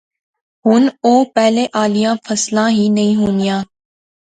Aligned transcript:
ہُن 0.65 0.83
اوہ 1.05 1.25
پہلے 1.35 1.63
آلیاں 1.83 2.15
فصلاں 2.25 2.69
ہی 2.77 2.85
نی 2.95 3.07
ہونیاں 3.19 3.59